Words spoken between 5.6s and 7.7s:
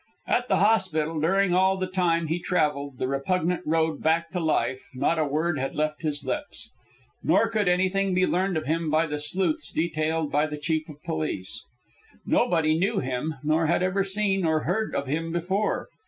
left his lips. Nor could